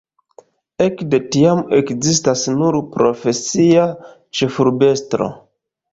Ekde 0.85 1.17
tiam 1.35 1.61
ekzistas 1.81 2.47
nur 2.61 2.77
profesia 2.97 3.87
ĉefurbestro. 4.41 5.29